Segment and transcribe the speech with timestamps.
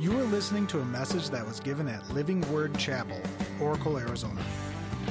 [0.00, 3.20] You are listening to a message that was given at Living Word Chapel,
[3.60, 4.40] Oracle, Arizona.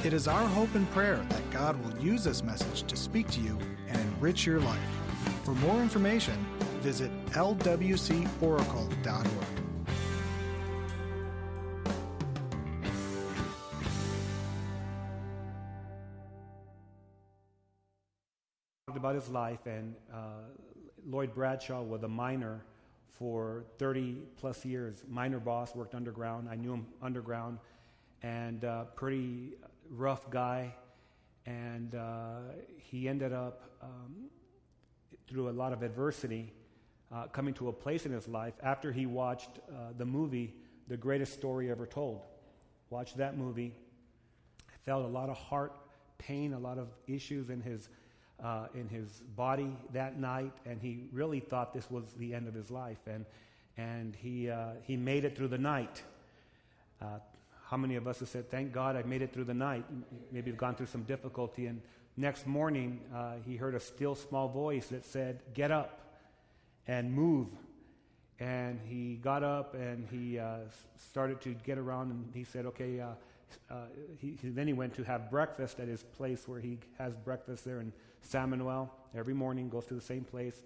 [0.02, 3.40] It is our hope and prayer that God will use this message to speak to
[3.40, 4.80] you and enrich your life.
[5.44, 6.42] For more information,
[6.80, 8.88] visit lwcoracle.org.
[18.96, 20.40] about his life, and uh,
[21.06, 22.64] Lloyd Bradshaw was a miner
[23.12, 25.02] for 30 plus years.
[25.08, 26.48] Minor boss, worked underground.
[26.50, 27.58] I knew him underground,
[28.22, 29.54] and uh, pretty
[29.90, 30.74] rough guy.
[31.46, 32.40] And uh,
[32.76, 34.28] he ended up, um,
[35.26, 36.52] through a lot of adversity,
[37.12, 40.54] uh, coming to a place in his life after he watched uh, the movie,
[40.88, 42.22] The Greatest Story Ever Told.
[42.90, 43.74] Watched that movie,
[44.84, 45.74] felt a lot of heart
[46.18, 47.88] pain, a lot of issues in his
[48.42, 52.54] uh, in his body that night, and he really thought this was the end of
[52.54, 52.98] his life.
[53.06, 53.24] And,
[53.76, 56.02] and he, uh, he made it through the night.
[57.00, 57.18] Uh,
[57.68, 59.84] how many of us have said, Thank God I made it through the night?
[60.32, 61.66] Maybe you've gone through some difficulty.
[61.66, 61.82] And
[62.16, 66.00] next morning, uh, he heard a still small voice that said, Get up
[66.86, 67.48] and move.
[68.40, 70.58] And he got up and he uh,
[71.10, 73.08] started to get around, and he said, Okay, uh,
[73.70, 73.86] uh,
[74.18, 77.64] he, he, then he went to have breakfast at his place where he has breakfast
[77.64, 78.94] there in San Manuel.
[79.16, 80.62] Every morning, goes to the same place.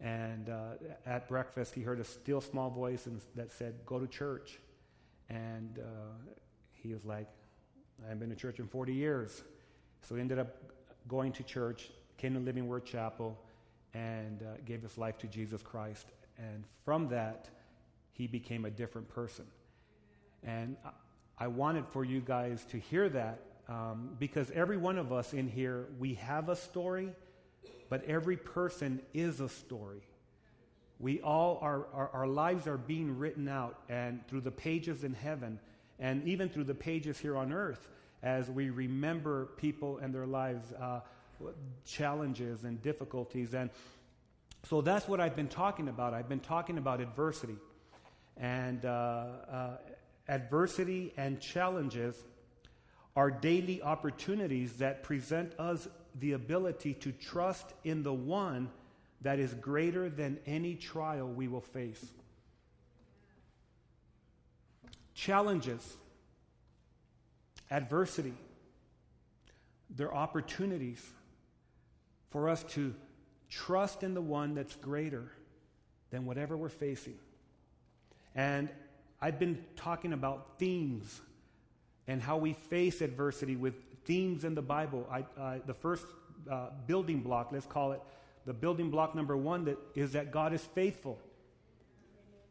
[0.00, 0.74] And uh,
[1.06, 4.58] at breakfast, he heard a still small voice and, that said, Go to church.
[5.28, 6.32] And uh,
[6.72, 7.28] he was like,
[8.02, 9.42] I haven't been to church in 40 years.
[10.02, 10.56] So he ended up
[11.08, 13.38] going to church, came to Living Word Chapel,
[13.94, 16.06] and uh, gave his life to Jesus Christ.
[16.38, 17.48] And from that,
[18.12, 19.46] he became a different person.
[20.44, 20.76] And
[21.38, 25.48] I wanted for you guys to hear that um, because every one of us in
[25.48, 27.10] here, we have a story,
[27.90, 30.00] but every person is a story.
[30.98, 35.12] We all, are, our, our, lives are being written out, and through the pages in
[35.12, 35.58] heaven,
[35.98, 37.88] and even through the pages here on earth,
[38.22, 41.00] as we remember people and their lives, uh,
[41.84, 43.52] challenges and difficulties.
[43.52, 43.68] And
[44.62, 46.14] so that's what I've been talking about.
[46.14, 47.56] I've been talking about adversity.
[48.38, 48.88] And uh,
[49.50, 49.76] uh,
[50.28, 52.16] adversity and challenges
[53.14, 55.88] are daily opportunities that present us
[56.18, 58.68] the ability to trust in the one
[59.22, 62.04] that is greater than any trial we will face.
[65.14, 65.96] Challenges,
[67.70, 68.34] adversity,
[69.88, 71.02] they're opportunities
[72.30, 72.94] for us to
[73.48, 75.32] trust in the one that's greater
[76.10, 77.16] than whatever we're facing.
[78.34, 78.68] And
[79.26, 81.20] I've been talking about themes
[82.06, 85.04] and how we face adversity with themes in the Bible.
[85.10, 86.06] I, uh, the first
[86.48, 88.00] uh, building block, let's call it
[88.44, 91.18] the building block number one, that is that God is faithful.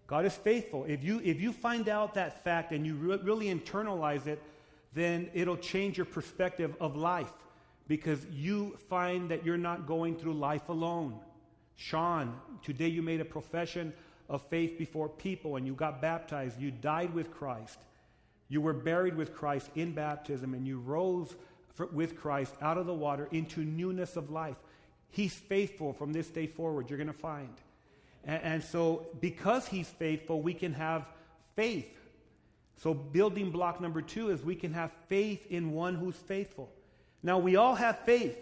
[0.05, 0.83] God is faithful.
[0.83, 4.43] If you, if you find out that fact and you re- really internalize it,
[4.93, 7.31] then it'll change your perspective of life
[7.87, 11.21] because you find that you're not going through life alone.
[11.77, 13.93] Sean, today you made a profession
[14.29, 16.59] of faith before people and you got baptized.
[16.59, 17.79] You died with Christ.
[18.47, 21.35] You were buried with Christ in baptism and you rose
[21.73, 24.55] for, with Christ out of the water into newness of life.
[25.09, 27.53] He's faithful from this day forward, you're going to find.
[28.23, 31.05] And, and so, because He's faithful, we can have
[31.55, 31.91] faith.
[32.77, 36.69] So, building block number two is we can have faith in one who's faithful.
[37.23, 38.37] Now, we all have faith.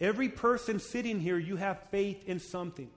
[0.00, 2.90] Every person sitting here, you have faith in something.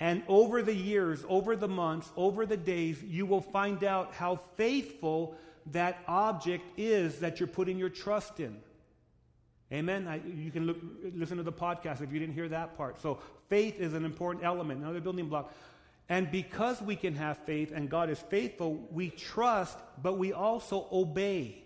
[0.00, 4.40] And over the years, over the months, over the days, you will find out how
[4.56, 5.36] faithful
[5.70, 8.56] that object is that you're putting your trust in.
[9.72, 10.06] Amen.
[10.06, 10.76] I, you can look,
[11.14, 13.00] listen to the podcast if you didn't hear that part.
[13.00, 15.54] So, faith is an important element, another building block.
[16.08, 20.88] And because we can have faith and God is faithful, we trust, but we also
[20.92, 21.61] obey.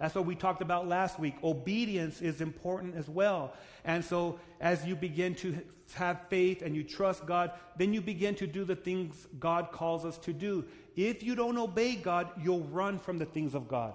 [0.00, 1.34] That's what we talked about last week.
[1.44, 3.52] Obedience is important as well.
[3.84, 5.58] And so, as you begin to
[5.94, 10.06] have faith and you trust God, then you begin to do the things God calls
[10.06, 10.64] us to do.
[10.96, 13.92] If you don't obey God, you'll run from the things of God.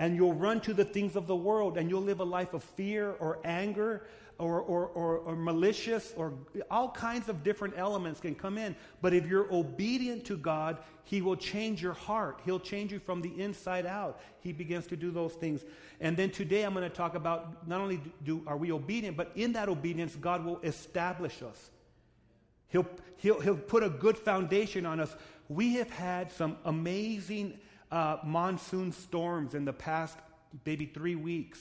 [0.00, 2.64] And you'll run to the things of the world and you'll live a life of
[2.64, 4.06] fear or anger
[4.38, 6.32] or, or, or, or, malicious or
[6.70, 8.74] all kinds of different elements can come in.
[9.02, 12.40] But if you're obedient to God, He will change your heart.
[12.46, 14.22] He'll change you from the inside out.
[14.40, 15.66] He begins to do those things.
[16.00, 19.30] And then today I'm going to talk about not only do, are we obedient, but
[19.34, 21.68] in that obedience, God will establish us.
[22.68, 22.86] He'll,
[23.18, 25.14] he'll, he'll put a good foundation on us.
[25.50, 27.58] We have had some amazing
[27.90, 30.16] uh, monsoon storms in the past
[30.64, 31.60] maybe three weeks.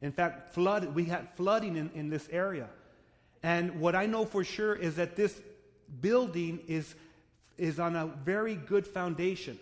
[0.00, 2.68] In fact, flood, we had flooding in, in this area.
[3.42, 5.40] And what I know for sure is that this
[6.00, 6.94] building is
[7.58, 9.58] is on a very good foundation.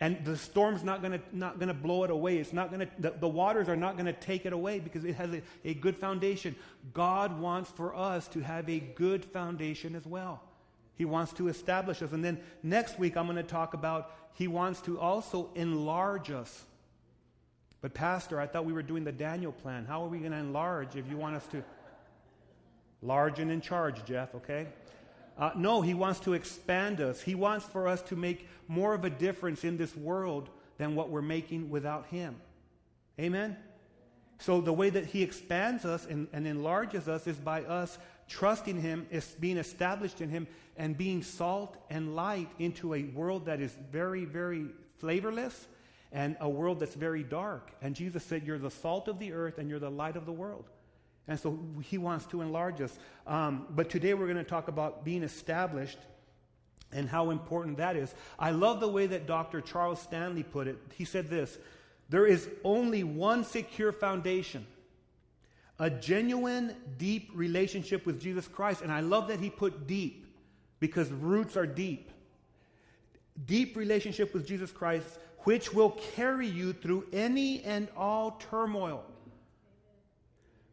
[0.00, 2.38] And the storm's not going to not to blow it away.
[2.38, 5.14] It's not to the, the, waters are not going to take it away because it
[5.14, 6.56] has a, a good foundation.
[6.92, 10.42] God wants for us to have a good foundation as well.
[10.96, 12.12] He wants to establish us.
[12.12, 16.64] And then next week I'm going to talk about he wants to also enlarge us.
[17.80, 19.84] But pastor, I thought we were doing the Daniel plan.
[19.84, 21.62] How are we going to enlarge if you want us to
[23.02, 24.66] large and in charge, Jeff, okay?
[25.36, 27.20] Uh, no, he wants to expand us.
[27.20, 30.48] He wants for us to make more of a difference in this world
[30.78, 32.36] than what we're making without him.
[33.20, 33.56] Amen?
[34.38, 37.98] So, the way that he expands us and, and enlarges us is by us
[38.28, 40.46] trusting him, is being established in him,
[40.76, 44.66] and being salt and light into a world that is very, very
[44.98, 45.68] flavorless
[46.12, 47.72] and a world that's very dark.
[47.82, 50.32] And Jesus said, You're the salt of the earth and you're the light of the
[50.32, 50.70] world.
[51.26, 52.96] And so he wants to enlarge us.
[53.26, 55.98] Um, but today we're going to talk about being established
[56.92, 58.14] and how important that is.
[58.38, 59.60] I love the way that Dr.
[59.60, 60.78] Charles Stanley put it.
[60.94, 61.58] He said this
[62.08, 64.66] There is only one secure foundation
[65.78, 68.82] a genuine, deep relationship with Jesus Christ.
[68.82, 70.26] And I love that he put deep
[70.80, 72.10] because roots are deep.
[73.46, 79.04] Deep relationship with Jesus Christ, which will carry you through any and all turmoil.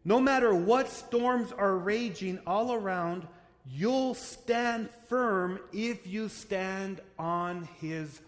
[0.05, 3.27] No matter what storms are raging all around,
[3.69, 8.19] you'll stand firm if you stand on His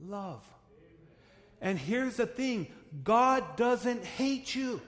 [0.00, 0.44] love.
[1.62, 2.66] And here's the thing
[3.02, 4.82] God doesn't hate you.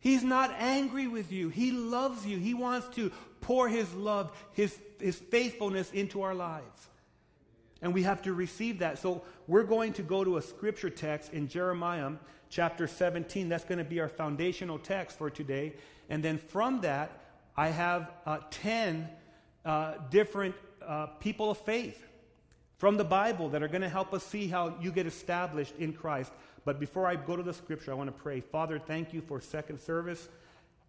[0.00, 1.48] He's not angry with you.
[1.48, 2.36] He loves you.
[2.36, 6.88] He wants to pour His love, His, His faithfulness into our lives.
[7.80, 8.98] And we have to receive that.
[8.98, 12.10] So we're going to go to a scripture text in Jeremiah
[12.50, 13.48] chapter 17.
[13.48, 15.74] That's going to be our foundational text for today.
[16.10, 17.20] And then from that,
[17.56, 19.08] I have uh, 10
[19.64, 20.54] uh, different
[20.84, 22.04] uh, people of faith
[22.82, 25.92] from the Bible that are going to help us see how you get established in
[25.92, 26.32] Christ.
[26.64, 28.40] But before I go to the scripture, I want to pray.
[28.40, 30.28] Father, thank you for second service.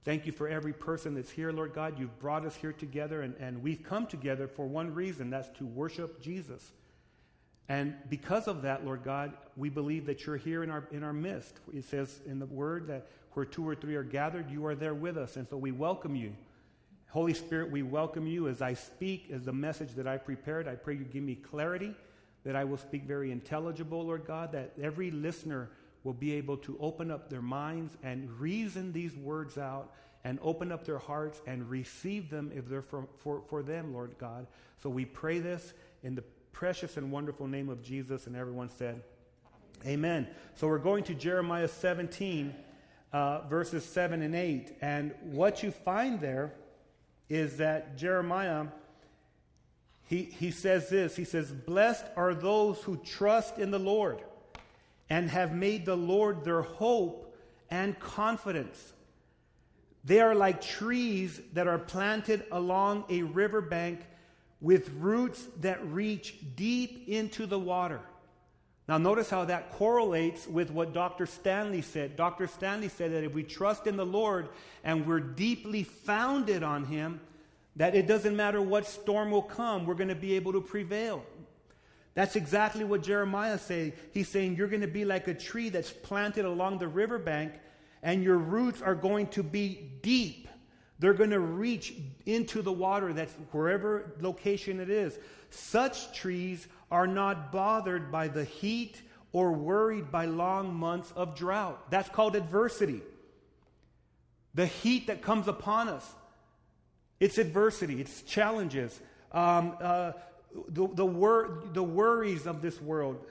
[0.03, 1.99] Thank you for every person that's here, Lord God.
[1.99, 5.67] You've brought us here together, and, and we've come together for one reason that's to
[5.67, 6.71] worship Jesus.
[7.69, 11.13] And because of that, Lord God, we believe that you're here in our, in our
[11.13, 11.59] midst.
[11.75, 14.95] It says in the word that where two or three are gathered, you are there
[14.95, 15.35] with us.
[15.35, 16.33] And so we welcome you.
[17.13, 20.67] Holy Spirit, we welcome you as I speak, as the message that I prepared.
[20.67, 21.93] I pray you give me clarity,
[22.43, 25.69] that I will speak very intelligible, Lord God, that every listener
[26.03, 29.93] will be able to open up their minds and reason these words out
[30.23, 34.15] and open up their hearts and receive them if they're for, for, for them, Lord
[34.17, 34.47] God.
[34.81, 38.25] So we pray this in the precious and wonderful name of Jesus.
[38.25, 39.03] And everyone said,
[39.85, 40.27] Amen.
[40.55, 42.55] So we're going to Jeremiah 17,
[43.11, 44.77] uh, verses 7 and 8.
[44.81, 46.53] And what you find there
[47.29, 48.67] is that Jeremiah,
[50.05, 54.21] he, he says this He says, Blessed are those who trust in the Lord
[55.09, 57.35] and have made the Lord their hope
[57.69, 58.93] and confidence.
[60.05, 64.01] They are like trees that are planted along a riverbank
[64.59, 68.01] with roots that reach deep into the water.
[68.87, 71.25] Now, notice how that correlates with what Dr.
[71.25, 72.17] Stanley said.
[72.17, 72.47] Dr.
[72.47, 74.49] Stanley said that if we trust in the Lord
[74.83, 77.21] and we're deeply founded on Him,
[77.77, 81.23] that it doesn't matter what storm will come, we're going to be able to prevail.
[82.13, 83.93] That's exactly what Jeremiah said.
[84.11, 87.53] He's saying you're going to be like a tree that's planted along the riverbank,
[88.03, 90.47] and your roots are going to be deep.
[90.99, 95.17] They're going to reach into the water that's wherever location it is.
[95.49, 101.89] Such trees are not bothered by the heat or worried by long months of drought.
[101.89, 103.01] That's called adversity.
[104.53, 106.07] The heat that comes upon us.
[107.19, 108.99] It's adversity, it's challenges,
[109.31, 110.11] um, uh,
[110.67, 113.25] the, the, wor- the worries of this world.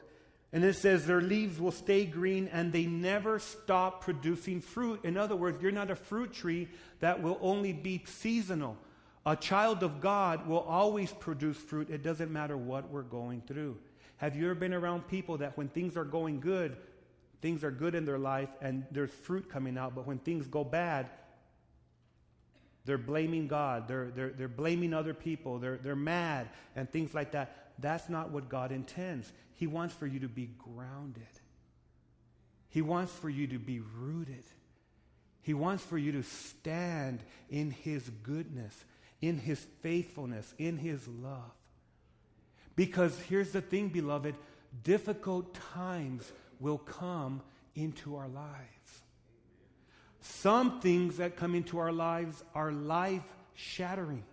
[0.53, 5.05] And it says their leaves will stay green and they never stop producing fruit.
[5.05, 8.77] In other words, you're not a fruit tree that will only be seasonal.
[9.25, 11.91] A child of God will always produce fruit.
[11.91, 13.79] It doesn't matter what we're going through.
[14.17, 16.77] Have you ever been around people that when things are going good,
[17.41, 20.65] things are good in their life and there's fruit coming out, but when things go
[20.65, 21.09] bad,
[22.85, 27.33] they're blaming God, they're, they're, they're blaming other people, they're, they're mad, and things like
[27.33, 27.73] that.
[27.79, 29.33] That's not what God intends.
[29.55, 31.23] He wants for you to be grounded.
[32.69, 34.45] He wants for you to be rooted.
[35.43, 38.85] He wants for you to stand in His goodness,
[39.23, 41.53] in His faithfulness, in His love.
[42.77, 44.35] Because here's the thing, beloved
[44.83, 47.43] difficult times will come
[47.75, 49.03] into our lives.
[50.21, 53.23] Some things that come into our lives are life
[53.55, 54.25] shattering.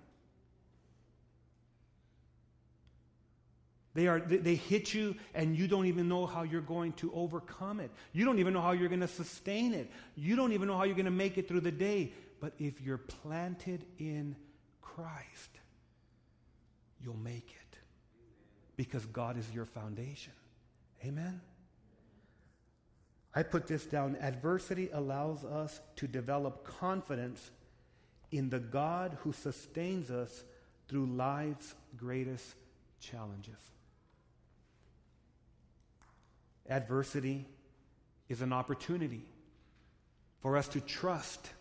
[3.96, 7.80] They, are, they hit you, and you don't even know how you're going to overcome
[7.80, 7.90] it.
[8.14, 9.92] You don't even know how you're going to sustain it.
[10.16, 12.14] You don't even know how you're going to make it through the day.
[12.40, 14.36] But if you're planted in
[15.00, 15.60] Christ,
[17.02, 17.78] you'll make it
[18.76, 20.34] because God is your foundation.
[21.06, 21.40] Amen?
[23.34, 24.18] I put this down.
[24.20, 27.52] Adversity allows us to develop confidence
[28.32, 30.44] in the God who sustains us
[30.90, 32.56] through life's greatest
[33.00, 33.60] challenges.
[36.70, 37.46] Adversity
[38.28, 39.22] is an opportunity
[40.42, 41.52] for us to trust.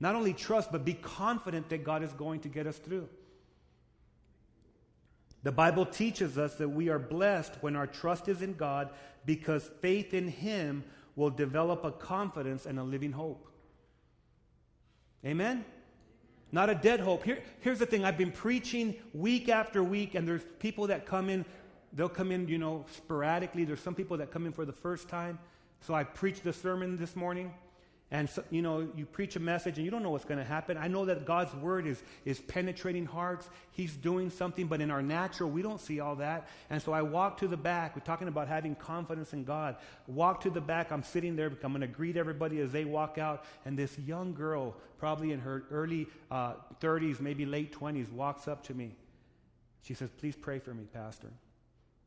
[0.00, 3.08] Not only trust, but be confident that God is going to get us through.
[5.42, 8.90] The Bible teaches us that we are blessed when our trust is in God
[9.24, 10.84] because faith in Him
[11.16, 13.48] will develop a confidence and a living hope.
[15.24, 15.64] Amen?
[16.50, 17.24] Not a dead hope.
[17.24, 21.28] Here, here's the thing I've been preaching week after week, and there's people that come
[21.28, 21.44] in
[21.92, 23.64] They'll come in, you know, sporadically.
[23.64, 25.38] There's some people that come in for the first time.
[25.80, 27.52] So I preached the sermon this morning.
[28.10, 30.44] And, so, you know, you preach a message and you don't know what's going to
[30.44, 30.78] happen.
[30.78, 33.50] I know that God's word is, is penetrating hearts.
[33.72, 36.48] He's doing something, but in our natural, we don't see all that.
[36.70, 37.94] And so I walk to the back.
[37.94, 39.76] We're talking about having confidence in God.
[40.06, 40.90] Walk to the back.
[40.90, 41.52] I'm sitting there.
[41.62, 43.44] I'm going to greet everybody as they walk out.
[43.66, 48.62] And this young girl, probably in her early uh, 30s, maybe late 20s, walks up
[48.68, 48.96] to me.
[49.82, 51.28] She says, Please pray for me, Pastor.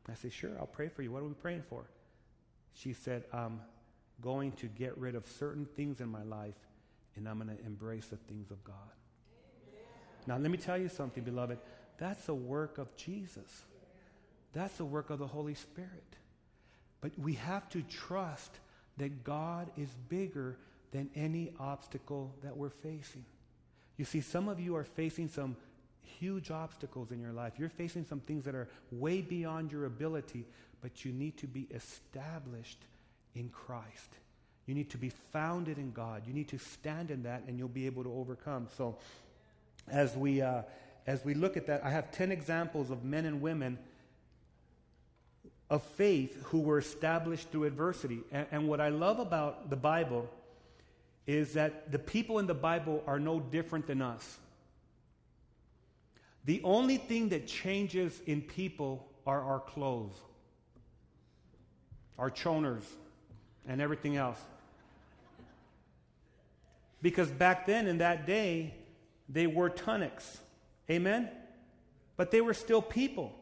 [0.10, 1.12] I say, Sure, I'll pray for you.
[1.12, 1.86] What are we praying for?
[2.74, 3.62] She said, I'm
[4.22, 6.56] going to get rid of certain things in my life
[7.16, 8.75] and I'm going to embrace the things of God.
[9.68, 9.84] Amen.
[10.28, 11.60] Now, let me tell you something, beloved.
[11.98, 13.63] That's a work of Jesus,
[14.54, 16.16] that's a work of the Holy Spirit.
[17.00, 18.51] But we have to trust
[18.98, 20.58] that God is bigger
[20.92, 23.25] than any obstacle that we're facing.
[23.98, 25.56] You see, some of you are facing some
[26.04, 27.54] huge obstacles in your life.
[27.58, 30.46] You're facing some things that are way beyond your ability,
[30.82, 32.78] but you need to be established
[33.36, 34.10] in Christ.
[34.66, 36.24] You need to be founded in God.
[36.28, 38.68] You need to stand in that, and you'll be able to overcome.
[38.78, 38.98] So,
[39.88, 40.62] as we uh,
[41.08, 43.80] as we look at that, I have ten examples of men and women
[45.70, 48.20] of faith who were established through adversity.
[48.32, 50.30] And, and what I love about the Bible
[51.26, 54.38] is that the people in the Bible are no different than us.
[56.46, 60.16] The only thing that changes in people are our clothes,
[62.18, 62.84] our choners,
[63.68, 64.39] and everything else.
[67.01, 68.74] Because back then, in that day,
[69.27, 70.39] they wore tunics.
[70.89, 71.30] Amen?
[72.18, 73.34] But they were still people.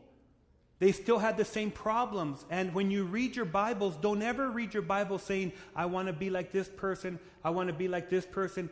[0.80, 2.46] They still had the same problems.
[2.50, 6.14] And when you read your Bibles, don't ever read your Bible saying, I want to
[6.14, 8.70] be like this person, I want to be like this person.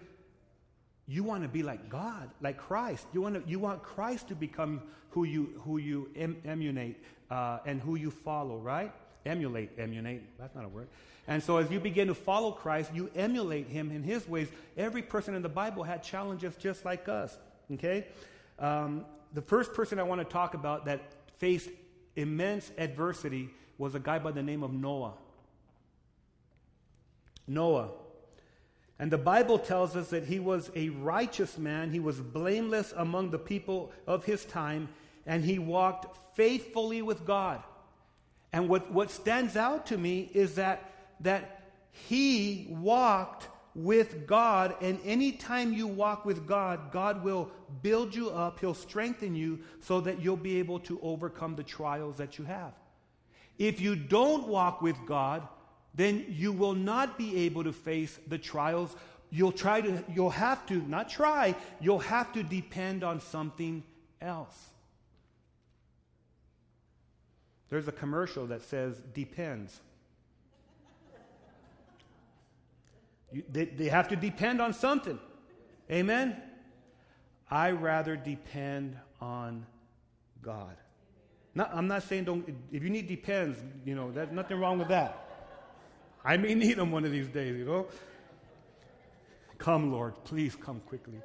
[1.10, 3.08] You want to be like God, like Christ.
[3.14, 7.02] You want, to, you want Christ to become who you, who you em, emulate
[7.32, 8.94] uh, and who you follow, right?
[9.28, 10.88] Emulate, emulate, that's not a word.
[11.28, 14.48] And so as you begin to follow Christ, you emulate him in his ways.
[14.78, 17.38] Every person in the Bible had challenges just like us,
[17.74, 18.06] okay?
[18.58, 21.02] Um, the first person I want to talk about that
[21.38, 21.70] faced
[22.16, 25.14] immense adversity was a guy by the name of Noah.
[27.46, 27.90] Noah.
[28.98, 31.92] And the Bible tells us that he was a righteous man.
[31.92, 34.88] He was blameless among the people of his time,
[35.26, 37.62] and he walked faithfully with God.
[38.58, 45.00] And what, what stands out to me is that, that he walked with God, and
[45.06, 47.52] anytime you walk with God, God will
[47.84, 52.18] build you up, He'll strengthen you so that you'll be able to overcome the trials
[52.18, 52.74] that you have.
[53.60, 55.48] If you don't walk with God,
[55.94, 58.96] then you will not be able to face the trials.
[59.30, 63.84] You'll try to, you'll have to, not try, you'll have to depend on something
[64.20, 64.58] else.
[67.70, 69.82] There's a commercial that says depends.
[73.32, 75.20] You, they, they have to depend on something.
[75.92, 76.42] Amen?
[77.50, 79.66] I rather depend on
[80.42, 80.76] God.
[81.56, 84.90] Not, I'm not saying don't, if you need depends, you know, there's nothing wrong with
[84.90, 85.28] that.
[86.24, 87.88] I may need them one of these days, you know.
[89.58, 91.20] Come, Lord, please come quickly.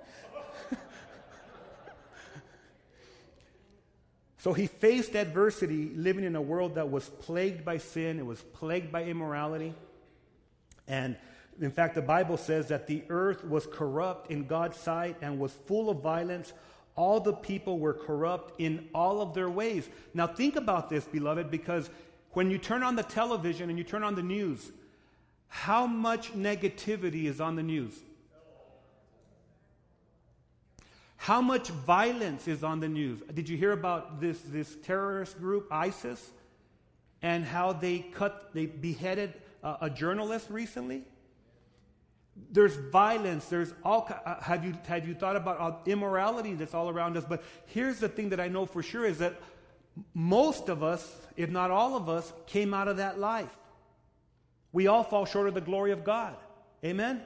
[4.42, 8.42] So he faced adversity living in a world that was plagued by sin, it was
[8.42, 9.72] plagued by immorality.
[10.88, 11.14] And
[11.60, 15.52] in fact, the Bible says that the earth was corrupt in God's sight and was
[15.52, 16.54] full of violence.
[16.96, 19.88] All the people were corrupt in all of their ways.
[20.12, 21.88] Now, think about this, beloved, because
[22.32, 24.72] when you turn on the television and you turn on the news,
[25.46, 27.94] how much negativity is on the news?
[31.22, 33.20] How much violence is on the news?
[33.32, 36.32] Did you hear about this, this terrorist group, ISIS,
[37.22, 41.04] and how they cut, they beheaded a, a journalist recently?
[42.50, 43.44] There's violence.
[43.44, 44.10] There's all.
[44.26, 47.24] Uh, have you have you thought about immorality that's all around us?
[47.24, 49.40] But here's the thing that I know for sure is that
[50.14, 53.56] most of us, if not all of us, came out of that life.
[54.72, 56.34] We all fall short of the glory of God.
[56.84, 57.22] Amen?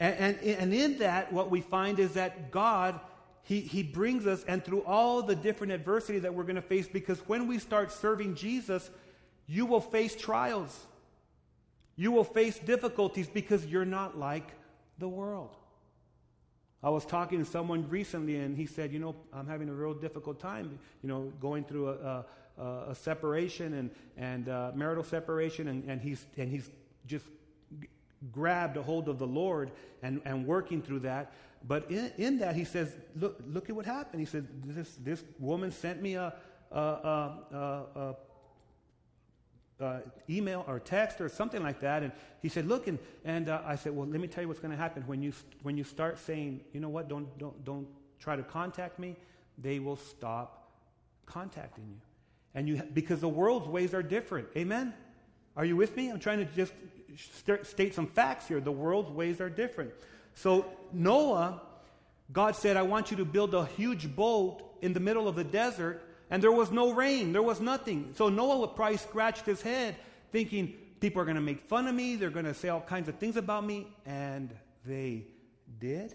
[0.00, 2.98] And, and, and in that, what we find is that God,
[3.42, 6.88] he, he brings us, and through all the different adversity that we're going to face,
[6.88, 8.90] because when we start serving Jesus,
[9.46, 10.86] you will face trials.
[11.96, 14.52] You will face difficulties because you're not like
[14.98, 15.54] the world.
[16.82, 19.94] I was talking to someone recently, and he said, You know, I'm having a real
[19.94, 22.24] difficult time, you know, going through a,
[22.58, 26.68] a, a separation and, and uh, marital separation, and, and, he's, and he's
[27.06, 27.24] just
[28.32, 29.70] grabbed a hold of the Lord
[30.02, 31.32] and, and working through that.
[31.66, 34.20] But in, in that, he says, look, look at what happened.
[34.20, 36.34] He said, this, this woman sent me a,
[36.70, 38.16] a, a,
[39.80, 40.00] uh,
[40.30, 42.02] email or text or something like that.
[42.02, 42.12] And
[42.42, 44.70] he said, look, and, and uh, I said, well, let me tell you what's going
[44.70, 45.02] to happen.
[45.06, 47.88] When you, when you start saying, you know what, don't, don't, don't
[48.20, 49.16] try to contact me,
[49.58, 50.70] they will stop
[51.26, 52.00] contacting you.
[52.54, 54.48] And you, because the world's ways are different.
[54.56, 54.94] Amen?
[55.56, 56.08] Are you with me?
[56.08, 56.72] I'm trying to just
[57.16, 58.60] st- state some facts here.
[58.60, 59.92] The world's ways are different.
[60.34, 61.62] So Noah,
[62.32, 65.44] God said, I want you to build a huge boat in the middle of the
[65.44, 68.12] desert and there was no rain, there was nothing.
[68.16, 69.96] So Noah probably scratched his head
[70.32, 73.08] thinking, people are going to make fun of me, they're going to say all kinds
[73.08, 73.86] of things about me.
[74.06, 74.52] And
[74.84, 75.26] they
[75.78, 76.14] did.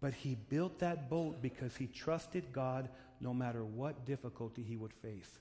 [0.00, 2.88] But he built that boat because he trusted God
[3.20, 5.38] no matter what difficulty he would face.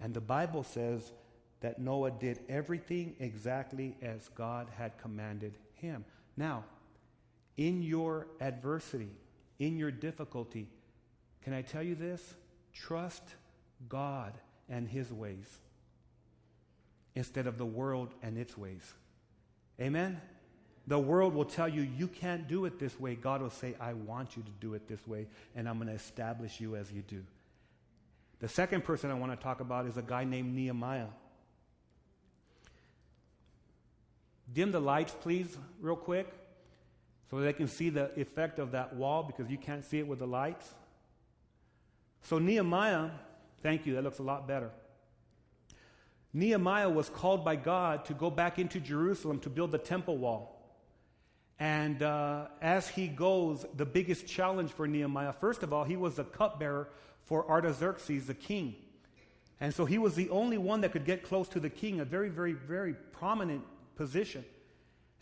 [0.00, 1.12] And the Bible says
[1.60, 6.04] that Noah did everything exactly as God had commanded him.
[6.36, 6.64] Now,
[7.56, 9.10] in your adversity,
[9.58, 10.68] in your difficulty,
[11.42, 12.34] can I tell you this?
[12.72, 13.22] Trust
[13.88, 14.32] God
[14.68, 15.46] and His ways
[17.14, 18.94] instead of the world and its ways.
[19.80, 20.20] Amen?
[20.86, 23.14] The world will tell you, you can't do it this way.
[23.14, 25.94] God will say, I want you to do it this way, and I'm going to
[25.94, 27.22] establish you as you do.
[28.40, 31.08] The second person I want to talk about is a guy named Nehemiah.
[34.52, 36.28] Dim the lights, please, real quick,
[37.30, 40.18] so they can see the effect of that wall because you can't see it with
[40.18, 40.74] the lights.
[42.22, 43.10] So, Nehemiah,
[43.62, 44.70] thank you, that looks a lot better.
[46.32, 50.56] Nehemiah was called by God to go back into Jerusalem to build the temple wall.
[51.58, 56.14] And uh, as he goes, the biggest challenge for Nehemiah, first of all, he was
[56.16, 56.88] the cupbearer
[57.24, 58.76] for Artaxerxes, the king.
[59.60, 62.04] And so he was the only one that could get close to the king, a
[62.04, 63.62] very, very, very prominent
[64.00, 64.44] position.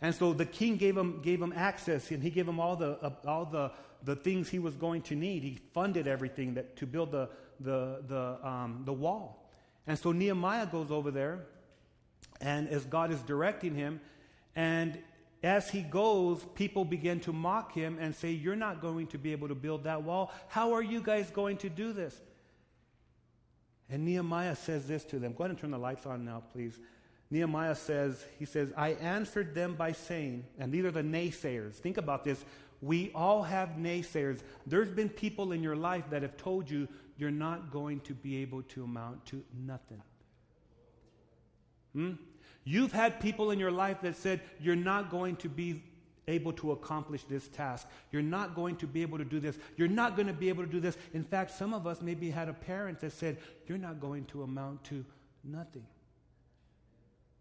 [0.01, 2.91] And so the king gave him, gave him access, and he gave him all the,
[3.07, 3.71] uh, all the
[4.03, 5.43] the things he was going to need.
[5.43, 9.49] He funded everything that, to build the, the, the, um, the wall.
[9.87, 11.45] And so Nehemiah goes over there,
[12.39, 13.99] and as God is directing him,
[14.55, 14.99] and
[15.43, 19.31] as he goes, people begin to mock him and say, You're not going to be
[19.31, 20.31] able to build that wall.
[20.47, 22.19] How are you guys going to do this?
[23.89, 25.33] And Nehemiah says this to them.
[25.33, 26.77] Go ahead and turn the lights on now, please.
[27.31, 31.73] Nehemiah says, He says, I answered them by saying, and these are the naysayers.
[31.75, 32.43] Think about this.
[32.81, 34.39] We all have naysayers.
[34.65, 36.87] There's been people in your life that have told you
[37.17, 40.01] you're not going to be able to amount to nothing.
[41.93, 42.13] Hmm?
[42.63, 45.83] You've had people in your life that said you're not going to be
[46.27, 47.87] able to accomplish this task.
[48.11, 49.57] You're not going to be able to do this.
[49.75, 50.97] You're not going to be able to do this.
[51.13, 53.37] In fact, some of us maybe had a parent that said,
[53.67, 55.03] You're not going to amount to
[55.43, 55.85] nothing.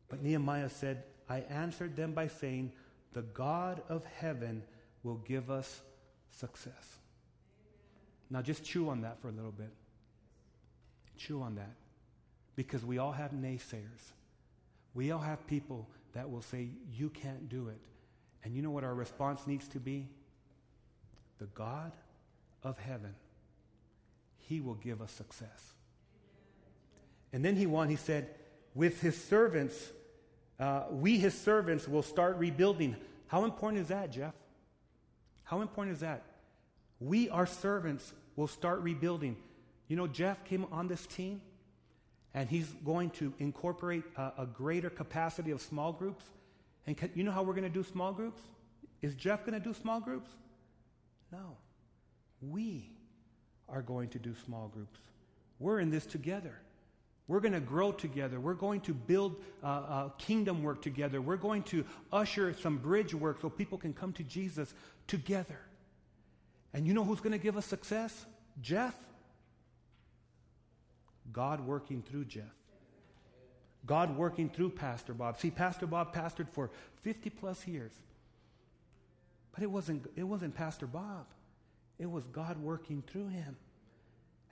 [0.09, 2.73] But Nehemiah said, I answered them by saying,
[3.13, 4.63] The God of heaven
[5.03, 5.83] will give us
[6.31, 6.99] success.
[8.31, 9.71] Now, just chew on that for a little bit.
[11.17, 11.75] Chew on that.
[12.57, 14.13] Because we all have naysayers.
[14.95, 17.81] We all have people that will say, You can't do it.
[18.45, 20.09] And you know what our response needs to be?
[21.39, 21.93] The God
[22.63, 23.15] of heaven,
[24.39, 25.75] He will give us success.
[27.33, 28.29] And then he won, he said,
[28.75, 29.93] With His servants,
[30.59, 32.97] uh, we, His servants, will start rebuilding.
[33.27, 34.35] How important is that, Jeff?
[35.45, 36.23] How important is that?
[37.01, 39.37] We, our servants, will start rebuilding.
[39.89, 41.41] You know, Jeff came on this team,
[42.35, 46.25] and he's going to incorporate a, a greater capacity of small groups.
[46.87, 48.41] And can, you know how we're going to do small groups?
[49.03, 50.31] Is Jeff going to do small groups?
[51.33, 51.57] No.
[52.41, 52.91] We
[53.69, 54.99] are going to do small groups.
[55.59, 56.55] We're in this together.
[57.29, 58.41] We're going to grow together.
[58.41, 61.21] We're going to build uh, uh, kingdom work together.
[61.21, 64.73] We're going to usher some bridge work so people can come to Jesus
[65.07, 65.61] together.
[66.73, 68.25] And you know who's going to give us success?
[68.63, 68.97] Jeff.
[71.31, 72.45] God working through Jeff.
[73.85, 75.39] God working through Pastor Bob.
[75.39, 76.71] See, Pastor Bob pastored for
[77.03, 77.93] 50 plus years.
[79.53, 81.27] But it wasn't, it wasn't Pastor Bob,
[81.99, 83.57] it was God working through him.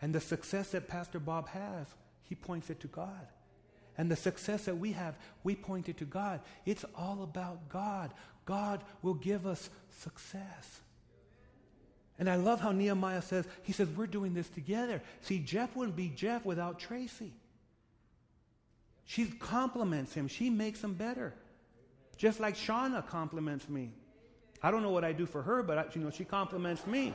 [0.03, 1.87] And the success that Pastor Bob has,
[2.29, 3.27] he points it to God.
[3.99, 6.41] And the success that we have, we point it to God.
[6.67, 8.13] It's all about God.
[8.45, 10.81] God will give us success.
[12.19, 15.03] And I love how Nehemiah says, he says, we're doing this together.
[15.21, 17.33] See, Jeff wouldn't be Jeff without Tracy.
[19.05, 21.35] She complements him, she makes him better.
[22.17, 23.93] Just like Shauna complements me.
[24.63, 27.15] I don't know what I do for her, but I, you know, she complements me.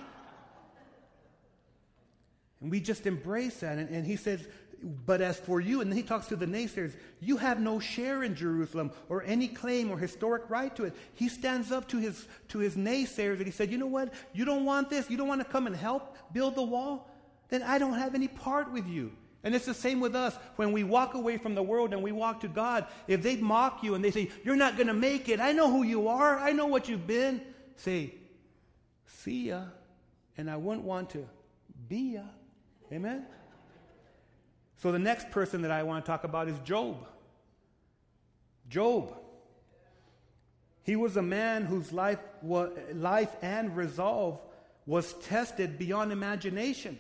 [2.62, 3.80] And we just embrace that.
[3.80, 4.48] And, and he says,
[4.84, 8.36] but as for you, and he talks to the naysayers, you have no share in
[8.36, 10.96] Jerusalem or any claim or historic right to it.
[11.14, 14.14] He stands up to his, to his naysayers and he said, You know what?
[14.34, 15.10] You don't want this?
[15.10, 17.10] You don't want to come and help build the wall?
[17.50, 19.12] Then I don't have any part with you.
[19.44, 20.36] And it's the same with us.
[20.56, 23.84] When we walk away from the world and we walk to God, if they mock
[23.84, 26.40] you and they say, You're not going to make it, I know who you are,
[26.40, 27.42] I know what you've been,
[27.76, 28.16] say,
[29.06, 29.64] See ya.
[30.38, 31.28] And I wouldn't want to
[31.88, 32.22] be ya.
[32.92, 33.26] Amen?
[34.82, 37.06] So the next person that I want to talk about is Job.
[38.68, 39.16] Job.
[40.82, 44.40] He was a man whose life, life and resolve
[44.88, 46.98] was tested beyond imagination.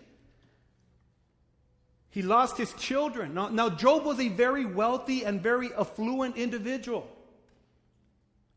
[2.12, 3.34] He lost his children.
[3.34, 7.08] Now, now, Job was a very wealthy and very affluent individual.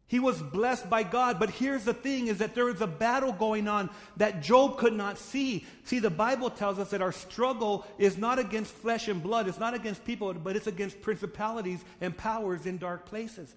[0.06, 3.32] He was blessed by God, but here's the thing is that there is a battle
[3.32, 3.88] going on
[4.18, 5.64] that Job could not see.
[5.84, 9.58] See, the Bible tells us that our struggle is not against flesh and blood, it's
[9.58, 13.54] not against people, but it's against principalities and powers in dark places.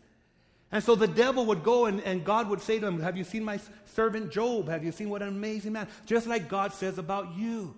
[0.72, 3.24] And so the devil would go and, and God would say to him, Have you
[3.24, 4.68] seen my servant Job?
[4.70, 5.88] Have you seen what an amazing man?
[6.06, 7.76] Just like God says about you.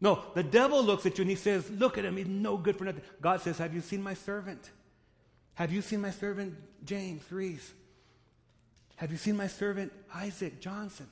[0.00, 2.76] No, the devil looks at you and he says, Look at him, he's no good
[2.76, 3.02] for nothing.
[3.20, 4.70] God says, Have you seen my servant?
[5.54, 7.72] Have you seen my servant James Reese?
[8.96, 11.08] Have you seen my servant Isaac Johnson?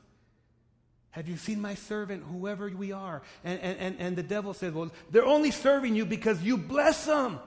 [1.10, 3.22] Have you seen my servant, whoever we are?
[3.42, 7.06] And, and, and, and the devil says, Well, they're only serving you because you bless
[7.06, 7.40] them.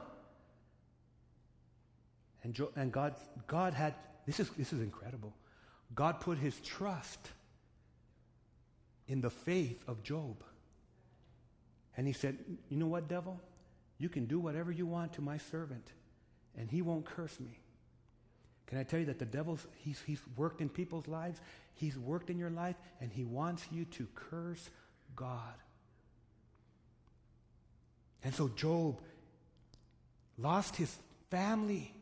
[2.44, 3.16] And, jo- and God,
[3.48, 5.34] God had, this is, this is incredible.
[5.96, 7.20] God put his trust
[9.08, 10.44] in the faith of Job.
[11.96, 12.38] And he said,
[12.70, 13.40] You know what, devil?
[13.98, 15.90] You can do whatever you want to my servant
[16.58, 17.60] and he won't curse me.
[18.68, 21.40] Can I tell you that the devil's, he's, he's worked in people's lives,
[21.76, 24.70] he's worked in your life, and he wants you to curse
[25.16, 25.54] God.
[28.24, 29.02] And so Job
[30.38, 30.96] lost his
[31.30, 31.94] family,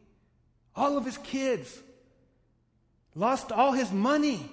[0.76, 1.82] all of his kids,
[3.16, 4.50] lost all his money.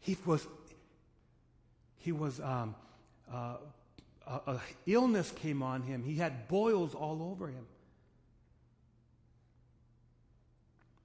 [0.00, 0.46] He was,
[1.98, 2.74] he was um,
[3.32, 3.56] uh,
[4.26, 6.02] a, a illness came on him.
[6.02, 7.66] He had boils all over him.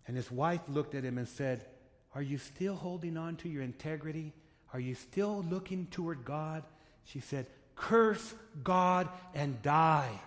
[0.08, 1.66] And his wife looked at him and said,
[2.16, 4.34] Are you still holding on to your integrity?
[4.74, 6.64] Are you still looking toward God?
[7.06, 10.20] She said, Curse God and die.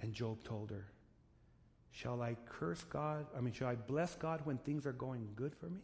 [0.00, 0.86] And Job told her,
[1.90, 3.26] Shall I curse God?
[3.36, 5.80] I mean, shall I bless God when things are going good for me?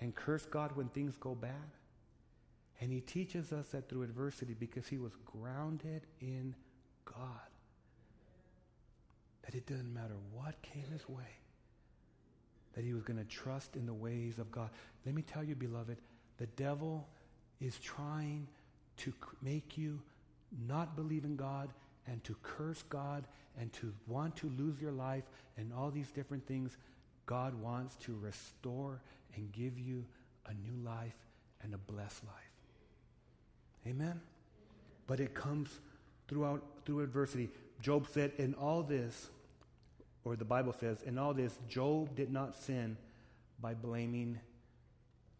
[0.00, 1.52] And curse God when things go bad?
[2.82, 6.52] And he teaches us that through adversity because he was grounded in
[7.04, 7.48] God.
[9.42, 11.38] That it doesn't matter what came his way,
[12.74, 14.70] that he was going to trust in the ways of God.
[15.06, 15.98] Let me tell you, beloved,
[16.38, 17.06] the devil
[17.60, 18.48] is trying
[18.96, 20.00] to make you
[20.66, 21.68] not believe in God
[22.08, 23.28] and to curse God
[23.60, 25.24] and to want to lose your life
[25.56, 26.76] and all these different things.
[27.26, 29.00] God wants to restore
[29.36, 30.04] and give you
[30.46, 31.14] a new life
[31.62, 32.51] and a blessed life.
[33.86, 34.20] Amen?
[35.06, 35.80] But it comes
[36.28, 37.50] throughout through adversity.
[37.80, 39.28] Job said, in all this,
[40.24, 42.96] or the Bible says, in all this, Job did not sin
[43.60, 44.38] by blaming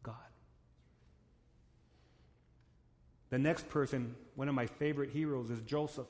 [0.03, 0.15] God.
[3.31, 6.09] The next person, one of my favorite heroes, is Joseph.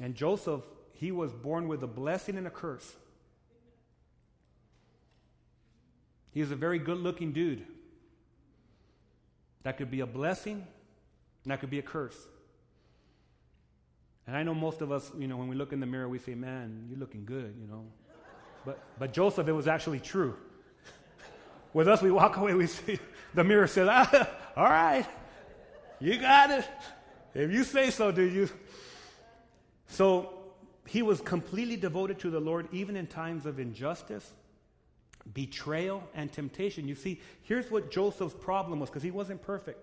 [0.00, 0.62] And Joseph,
[0.94, 2.96] he was born with a blessing and a curse.
[6.32, 7.66] He was a very good looking dude.
[9.62, 10.66] That could be a blessing
[11.46, 12.26] and that could be a curse.
[14.26, 16.18] And I know most of us, you know, when we look in the mirror, we
[16.18, 17.84] say, man, you're looking good, you know.
[18.64, 20.34] But, but Joseph, it was actually true.
[21.72, 22.98] With us, we walk away, we see
[23.32, 25.06] the mirror says, ah, all right,
[26.00, 26.68] you got it.
[27.32, 28.50] If you say so, do you?
[29.86, 30.32] So
[30.84, 34.32] he was completely devoted to the Lord, even in times of injustice,
[35.32, 36.88] betrayal and temptation.
[36.88, 39.78] You see, here's what Joseph's problem was because he wasn't perfect.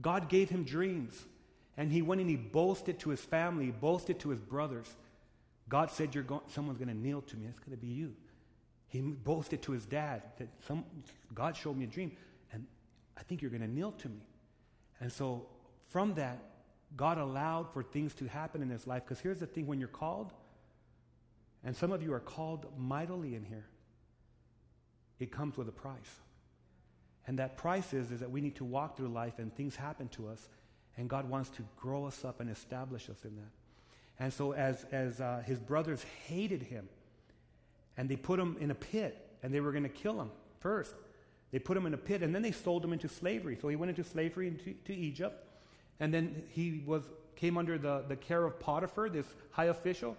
[0.00, 1.14] God gave him dreams,
[1.76, 4.88] and he went and he boasted to his family, boasted to his brothers.
[5.68, 7.46] God said, You're going, someone's going to kneel to me.
[7.46, 8.14] It's going to be you.
[8.88, 10.84] He boasted to his dad that some,
[11.34, 12.12] God showed me a dream,
[12.52, 12.66] and
[13.16, 14.20] I think you're going to kneel to me.
[15.00, 15.46] And so
[15.88, 16.38] from that,
[16.96, 19.02] God allowed for things to happen in his life.
[19.04, 20.32] Because here's the thing when you're called,
[21.64, 23.66] and some of you are called mightily in here,
[25.18, 26.20] it comes with a price.
[27.26, 30.08] And that price is, is that we need to walk through life and things happen
[30.08, 30.48] to us,
[30.96, 34.22] and God wants to grow us up and establish us in that.
[34.22, 36.88] And so, as, as uh, his brothers hated him,
[37.96, 40.94] and they put him in a pit, and they were going to kill him first.
[41.50, 43.56] They put him in a pit, and then they sold him into slavery.
[43.60, 45.46] So he went into slavery into to Egypt,
[46.00, 47.04] and then he was
[47.36, 50.16] came under the, the care of Potiphar, this high official.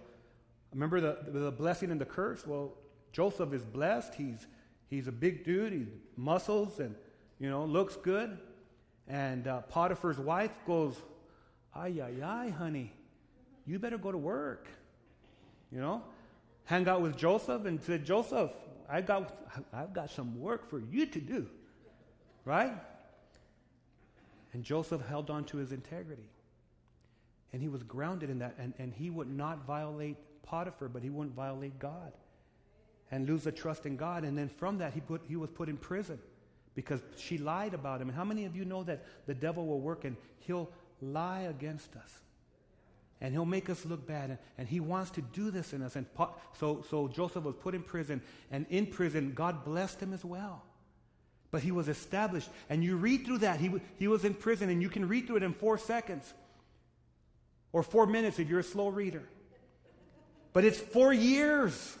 [0.72, 2.46] Remember the, the blessing and the curse?
[2.46, 2.74] Well,
[3.12, 4.14] Joseph is blessed.
[4.14, 4.46] He's,
[4.88, 5.72] he's a big dude.
[5.72, 6.94] He muscles and,
[7.38, 8.38] you know, looks good.
[9.08, 10.96] And uh, Potiphar's wife goes,
[11.74, 12.92] ay, ay, ay, honey,
[13.66, 14.68] you better go to work.
[15.70, 16.02] You know,
[16.64, 18.50] hang out with Joseph and said, Joseph,
[18.88, 19.36] I got,
[19.72, 21.46] I've got some work for you to do.
[22.44, 22.72] Right?
[24.52, 26.30] And Joseph held on to his integrity.
[27.52, 28.54] And he was grounded in that.
[28.58, 32.12] And, and he would not violate Potiphar, but he wouldn't violate God
[33.10, 34.24] and lose the trust in God.
[34.24, 36.18] And then from that, he, put, he was put in prison
[36.74, 38.08] because she lied about him.
[38.08, 40.68] And how many of you know that the devil will work and he'll
[41.00, 42.12] lie against us?
[43.20, 44.30] And he'll make us look bad.
[44.30, 45.96] And, and he wants to do this in us.
[45.96, 46.06] And
[46.52, 48.20] so, so Joseph was put in prison.
[48.50, 50.62] And in prison, God blessed him as well.
[51.50, 52.50] But he was established.
[52.68, 53.58] And you read through that.
[53.58, 56.34] He, he was in prison, and you can read through it in four seconds
[57.72, 59.22] or four minutes if you're a slow reader.
[60.52, 61.96] But it's four years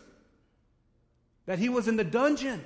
[1.46, 2.62] that he was in the dungeon.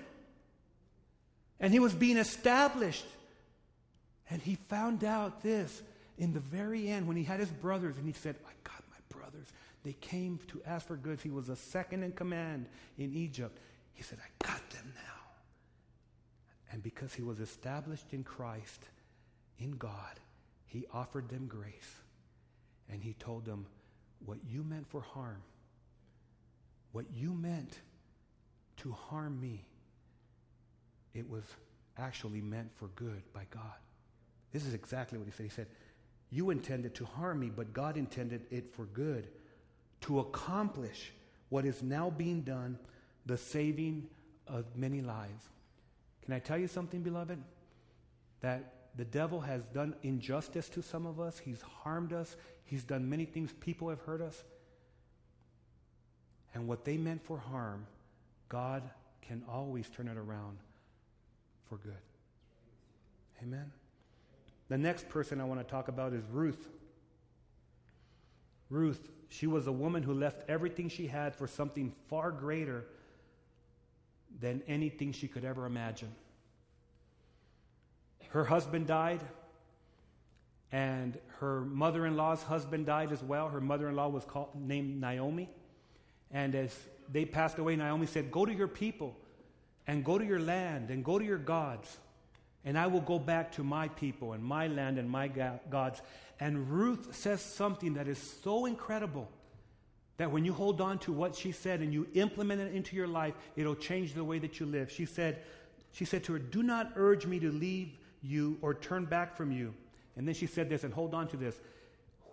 [1.61, 3.07] And he was being established.
[4.31, 5.83] And he found out this
[6.19, 9.19] in the very end when he had his brothers and he said, I got my
[9.19, 9.47] brothers.
[9.85, 11.23] They came to ask for goods.
[11.23, 12.66] He was a second in command
[12.99, 13.59] in Egypt.
[13.93, 15.21] He said, I got them now.
[16.73, 18.88] And because he was established in Christ,
[19.59, 20.21] in God,
[20.66, 22.01] he offered them grace.
[22.90, 23.66] And he told them,
[24.25, 25.43] What you meant for harm,
[26.93, 27.79] what you meant
[28.78, 29.64] to harm me,
[31.14, 31.44] it was
[31.98, 33.62] actually meant for good by God.
[34.52, 35.44] This is exactly what he said.
[35.44, 35.66] He said,
[36.30, 39.28] You intended to harm me, but God intended it for good,
[40.02, 41.12] to accomplish
[41.50, 42.78] what is now being done,
[43.26, 44.06] the saving
[44.46, 45.44] of many lives.
[46.24, 47.38] Can I tell you something, beloved?
[48.40, 53.09] That the devil has done injustice to some of us, he's harmed us, he's done
[53.09, 53.52] many things.
[53.61, 54.42] People have hurt us.
[56.54, 57.87] And what they meant for harm,
[58.50, 58.82] God
[59.22, 60.58] can always turn it around
[61.68, 61.92] for good.
[63.42, 63.72] Amen?
[64.68, 66.68] The next person I want to talk about is Ruth.
[68.68, 72.84] Ruth, she was a woman who left everything she had for something far greater
[74.40, 76.12] than anything she could ever imagine.
[78.30, 79.20] Her husband died,
[80.70, 83.48] and her mother in law's husband died as well.
[83.48, 85.48] Her mother in law was called, named Naomi.
[86.31, 86.77] And as
[87.11, 89.16] they passed away, Naomi said, Go to your people,
[89.87, 91.99] and go to your land, and go to your gods,
[92.64, 96.03] and I will go back to my people, and my land, and my gods.
[96.38, 99.29] And Ruth says something that is so incredible
[100.19, 103.07] that when you hold on to what she said and you implement it into your
[103.07, 104.90] life, it'll change the way that you live.
[104.90, 105.43] She said,
[105.93, 109.51] she said to her, Do not urge me to leave you or turn back from
[109.51, 109.75] you.
[110.16, 111.59] And then she said this, and hold on to this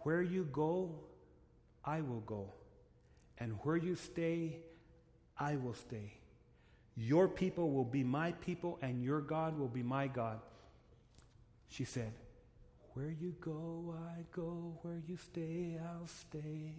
[0.03, 0.91] Where you go,
[1.85, 2.49] I will go.
[3.39, 4.57] And where you stay,
[5.37, 6.13] I will stay.
[6.95, 10.39] Your people will be my people, and your God will be my God.
[11.69, 12.11] She said,
[12.93, 14.79] Where you go, I go.
[14.81, 16.73] Where you stay, I'll stay.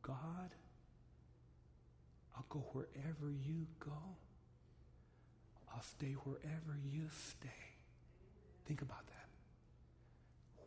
[0.00, 0.50] God,
[2.36, 4.16] I'll go wherever you go.
[5.74, 7.48] I'll stay wherever you stay.
[8.66, 9.28] Think about that.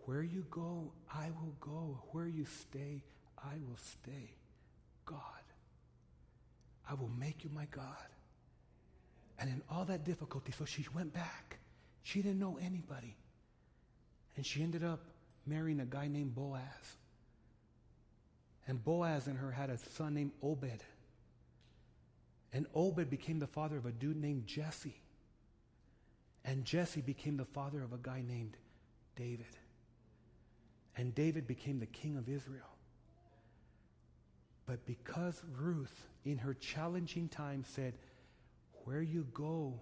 [0.05, 1.99] Where you go, I will go.
[2.11, 3.03] Where you stay,
[3.39, 4.35] I will stay.
[5.05, 5.19] God,
[6.89, 7.85] I will make you my God.
[9.37, 11.57] And in all that difficulty, so she went back.
[12.03, 13.15] She didn't know anybody.
[14.35, 15.01] And she ended up
[15.45, 16.97] marrying a guy named Boaz.
[18.67, 20.83] And Boaz and her had a son named Obed.
[22.53, 25.01] And Obed became the father of a dude named Jesse.
[26.43, 28.55] And Jesse became the father of a guy named
[29.15, 29.57] David.
[30.95, 32.74] And David became the king of Israel.
[34.65, 37.93] But because Ruth, in her challenging time, said,
[38.83, 39.81] Where you go,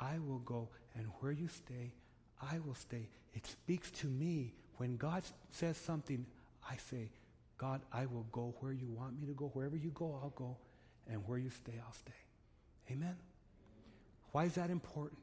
[0.00, 1.92] I will go, and where you stay,
[2.40, 3.08] I will stay.
[3.32, 4.54] It speaks to me.
[4.76, 6.26] When God says something,
[6.68, 7.10] I say,
[7.58, 9.46] God, I will go where you want me to go.
[9.54, 10.56] Wherever you go, I'll go.
[11.08, 12.12] And where you stay, I'll stay.
[12.90, 13.16] Amen?
[14.32, 15.20] Why is that important?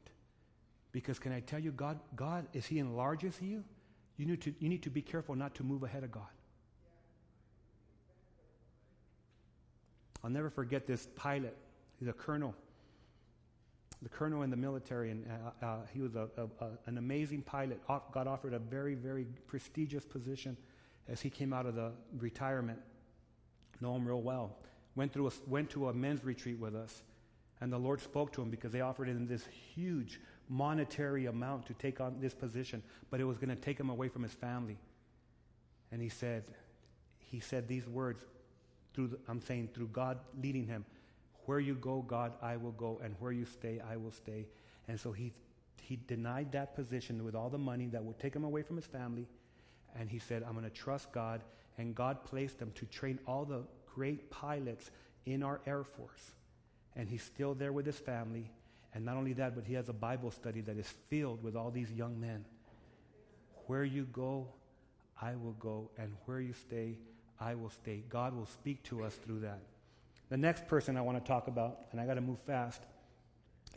[0.92, 3.64] Because can I tell you, God, God, as He enlarges you,
[4.18, 6.24] you need to, you need to be careful not to move ahead of God.
[10.24, 11.58] I'll never forget this pilot.
[12.00, 12.56] He's a colonel,
[14.02, 15.26] the colonel in the military, and
[15.62, 17.82] uh, uh, he was a, a, a, an amazing pilot.
[17.88, 20.58] Off, got offered a very, very prestigious position
[21.08, 22.80] as he came out of the retirement.
[23.80, 24.58] Know him real well.
[24.96, 27.04] Went through a, went to a men's retreat with us,
[27.62, 31.74] and the Lord spoke to him because they offered him this huge monetary amount to
[31.74, 34.78] take on this position, but it was going to take him away from his family.
[35.92, 36.44] And he said,
[37.20, 38.26] he said these words
[38.94, 40.86] through the, I'm saying through God leading him.
[41.46, 44.48] Where you go, God, I will go, and where you stay, I will stay.
[44.88, 45.34] And so he
[45.82, 48.86] he denied that position with all the money that would take him away from his
[48.86, 49.28] family.
[50.00, 51.42] And he said, I'm going to trust God.
[51.78, 54.92] And God placed him to train all the great pilots
[55.26, 56.32] in our Air Force.
[56.96, 58.50] And he's still there with his family.
[58.94, 61.72] And not only that, but he has a Bible study that is filled with all
[61.72, 62.46] these young men.
[63.68, 64.48] Where you go,
[65.22, 66.98] I will go, and where you stay,
[67.42, 68.04] I will stay.
[68.08, 69.60] God will speak to us through that.
[70.30, 72.82] The next person I want to talk about, and I got to move fast,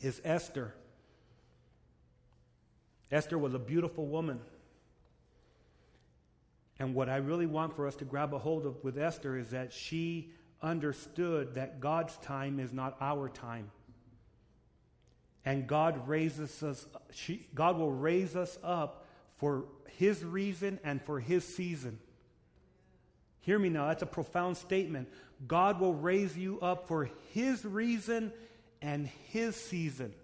[0.02, 0.74] is Esther.
[3.10, 4.40] Esther was a beautiful woman.
[6.78, 9.50] And what I really want for us to grab a hold of with Esther is
[9.50, 13.70] that she understood that God's time is not our time.
[15.44, 21.20] And God raises us, she, God will raise us up for His reason and for
[21.20, 21.98] His season.
[23.44, 25.08] Hear me now, that's a profound statement.
[25.46, 28.32] God will raise you up for His reason
[28.80, 30.14] and His season.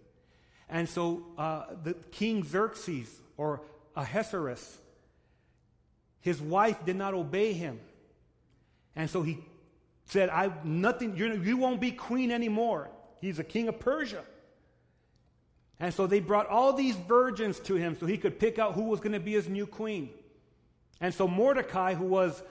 [0.68, 3.62] And so uh, the King Xerxes or
[3.96, 4.78] Ahasuerus,
[6.20, 7.80] his wife did not obey him.
[8.94, 9.38] And so he
[10.06, 12.90] said, I nothing, you won't be queen anymore.
[13.20, 14.22] He's a king of Persia.
[15.78, 18.84] And so they brought all these virgins to him so he could pick out who
[18.84, 20.10] was going to be his new queen.
[21.00, 22.42] And so Mordecai, who was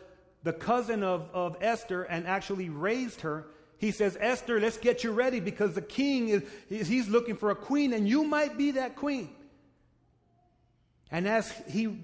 [0.44, 3.48] the cousin of, of Esther and actually raised her,
[3.78, 6.44] he says, Esther, let's get you ready because the king is
[6.88, 9.30] he's looking for a queen and you might be that queen.
[11.12, 11.98] And as he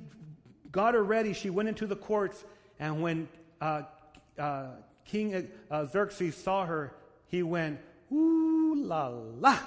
[0.71, 2.43] got her ready, she went into the courts.
[2.79, 3.27] And when
[3.61, 3.83] uh,
[4.37, 4.67] uh,
[5.05, 6.93] King uh, Xerxes saw her,
[7.27, 7.79] he went,
[8.11, 9.59] Ooh la la.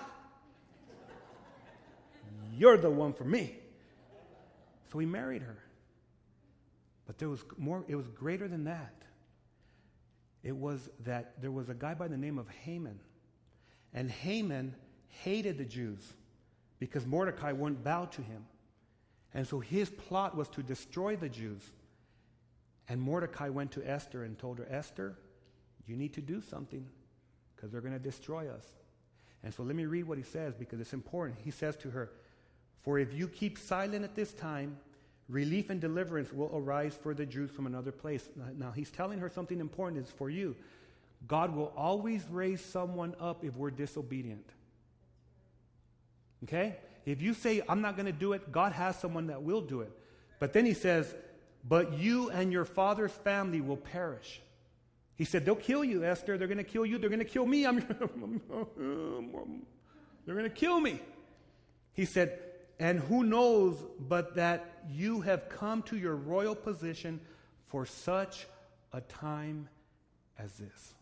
[2.56, 3.54] You're the one for me.
[4.90, 5.56] So he married her.
[7.08, 8.94] But there was more, it was greater than that.
[10.44, 13.00] It was that there was a guy by the name of Haman.
[13.94, 14.76] And Haman
[15.08, 16.12] hated the Jews
[16.78, 18.44] because Mordecai wouldn't bow to him.
[19.32, 21.62] And so his plot was to destroy the Jews.
[22.88, 25.16] And Mordecai went to Esther and told her, Esther,
[25.86, 26.86] you need to do something
[27.56, 28.66] because they're going to destroy us.
[29.42, 31.38] And so let me read what he says because it's important.
[31.42, 32.10] He says to her,
[32.82, 34.76] for if you keep silent at this time,
[35.28, 38.28] relief and deliverance will arise for the Jews from another place.
[38.56, 40.56] Now, he's telling her something important is for you.
[41.26, 44.46] God will always raise someone up if we're disobedient.
[46.44, 46.76] Okay?
[47.04, 49.80] If you say, I'm not going to do it, God has someone that will do
[49.80, 49.92] it.
[50.38, 51.14] But then he says,
[51.66, 54.40] But you and your father's family will perish.
[55.16, 56.38] He said, They'll kill you, Esther.
[56.38, 56.98] They're going to kill you.
[56.98, 57.66] They're going to kill me.
[57.66, 57.78] I'm,
[60.24, 61.00] they're going to kill me.
[61.92, 62.38] He said,
[62.78, 67.20] and who knows but that you have come to your royal position
[67.66, 68.46] for such
[68.92, 69.68] a time
[70.38, 70.94] as this?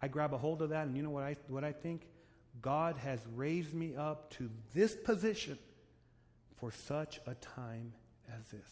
[0.00, 2.06] I grab a hold of that, and you know what I, what I think?
[2.60, 5.58] God has raised me up to this position
[6.56, 7.92] for such a time
[8.28, 8.68] as this.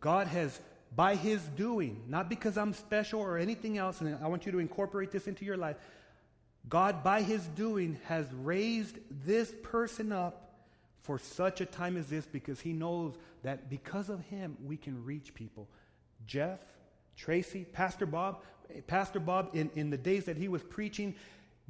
[0.00, 0.60] God has,
[0.94, 4.58] by His doing, not because I'm special or anything else, and I want you to
[4.58, 5.76] incorporate this into your life,
[6.68, 10.52] God, by his doing, has raised this person up
[11.02, 15.04] for such a time as this because he knows that because of him, we can
[15.04, 15.68] reach people.
[16.26, 16.60] Jeff,
[17.16, 18.42] Tracy, Pastor Bob,
[18.86, 21.14] Pastor Bob, in, in the days that he was preaching,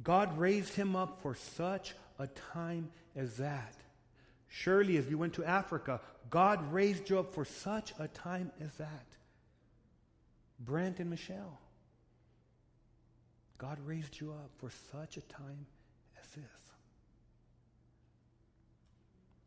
[0.03, 3.75] God raised him up for such a time as that.
[4.47, 8.71] Surely, as you went to Africa, God raised you up for such a time as
[8.75, 9.05] that.
[10.59, 11.59] Brent and Michelle.
[13.63, 15.65] God raised you up for such a time
[16.21, 16.43] as this.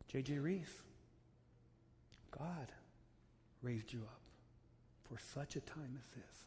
[0.07, 0.39] J.J.
[0.39, 0.81] Reese,
[2.31, 2.71] God
[3.61, 4.21] raised you up
[5.03, 6.45] for such a time as this.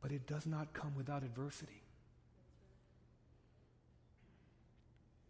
[0.00, 1.82] But it does not come without adversity.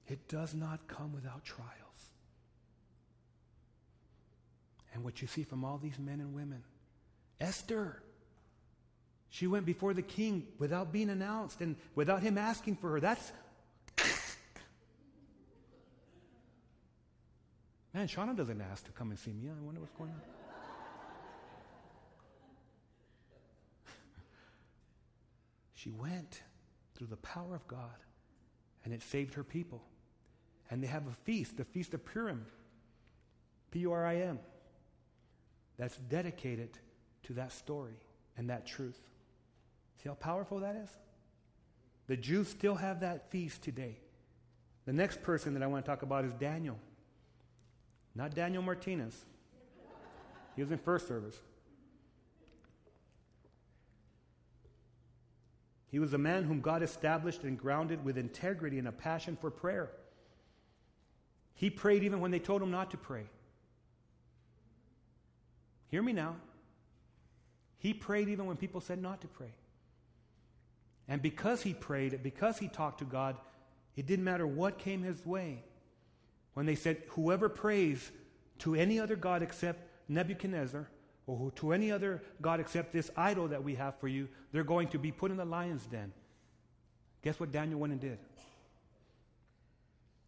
[0.07, 1.73] It does not come without trials.
[4.93, 6.63] And what you see from all these men and women
[7.41, 8.01] Esther,
[9.35, 13.01] she went before the king without being announced and without him asking for her.
[13.01, 13.33] That's.
[17.93, 19.49] Man, Shauna doesn't ask to come and see me.
[19.49, 20.21] I wonder what's going on.
[25.75, 26.41] she went
[26.95, 28.05] through the power of God,
[28.85, 29.83] and it saved her people.
[30.71, 32.47] And they have a feast, the Feast of Purim,
[33.73, 34.39] P U R I M,
[35.77, 36.79] that's dedicated
[37.25, 37.99] to that story
[38.37, 39.01] and that truth.
[40.03, 40.91] See how powerful that is?
[42.07, 43.97] The Jews still have that feast today.
[44.85, 46.79] The next person that I want to talk about is Daniel.
[48.15, 49.25] Not Daniel Martinez.
[50.55, 51.37] He was in first service.
[55.91, 59.51] He was a man whom God established and grounded with integrity and a passion for
[59.51, 59.91] prayer.
[61.55, 63.27] He prayed even when they told him not to pray.
[65.89, 66.37] Hear me now.
[67.79, 69.53] He prayed even when people said not to pray.
[71.09, 73.37] And because he prayed, because he talked to God,
[73.97, 75.63] it didn't matter what came his way.
[76.55, 78.11] When they said, whoever prays
[78.61, 80.89] to any other God except Nebuchadnezzar,
[81.27, 84.89] or to any other God except this idol that we have for you, they're going
[84.89, 86.13] to be put in the lion's den.
[87.23, 88.19] Guess what Daniel went and did?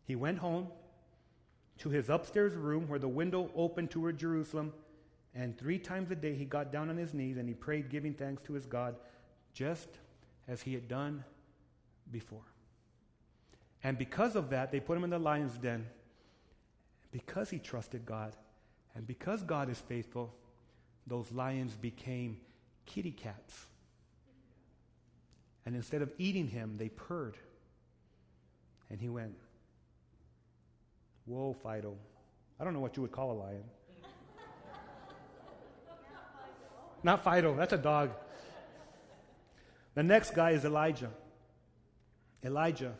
[0.05, 0.69] He went home
[1.79, 4.73] to his upstairs room where the window opened toward Jerusalem,
[5.35, 8.15] and three times a day he got down on his knees and he prayed, giving
[8.15, 8.97] thanks to his God,
[9.53, 9.89] just
[10.49, 11.25] as he had done
[12.11, 12.45] before.
[13.83, 15.87] And because of that, they put him in the lion's den.
[17.13, 18.35] Because he trusted God,
[18.95, 20.35] and because God is faithful,
[21.07, 22.39] those lions became
[22.85, 23.67] kitty cats.
[25.65, 27.37] And instead of eating him, they purred.
[28.91, 29.35] And he went,
[31.25, 31.95] Whoa, Fido.
[32.61, 33.65] I don't know what you would call a lion.
[37.03, 38.11] Not Fido, that's a dog.
[39.97, 41.11] The next guy is Elijah.
[42.45, 42.93] Elijah.